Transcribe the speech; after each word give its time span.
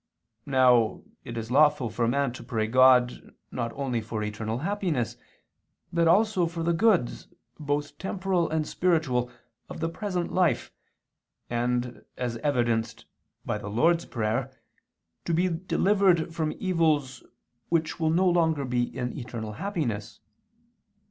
Now 0.47 1.03
it 1.23 1.37
is 1.37 1.51
lawful 1.51 1.91
for 1.91 2.07
man 2.07 2.31
to 2.33 2.41
pray 2.43 2.65
God 2.65 3.35
not 3.51 3.71
only 3.73 4.01
for 4.01 4.23
eternal 4.23 4.57
happiness, 4.57 5.15
but 5.93 6.07
also 6.07 6.47
for 6.47 6.63
the 6.63 6.73
goods, 6.73 7.27
both 7.59 7.99
temporal 7.99 8.49
and 8.49 8.67
spiritual, 8.67 9.29
of 9.69 9.79
the 9.79 9.89
present 9.89 10.33
life, 10.33 10.71
and, 11.51 12.03
as 12.17 12.37
evidenced 12.37 13.05
by 13.45 13.59
the 13.59 13.69
Lord's 13.69 14.05
Prayer, 14.07 14.49
to 15.25 15.35
be 15.35 15.47
delivered 15.49 16.33
from 16.33 16.55
evils 16.57 17.23
which 17.69 17.99
will 17.99 18.09
no 18.09 18.27
longer 18.27 18.65
be 18.65 18.81
in 18.81 19.15
eternal 19.15 19.51
happiness. 19.51 20.19